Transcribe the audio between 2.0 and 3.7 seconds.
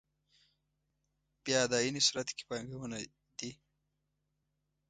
صورت کې پانګونه دي.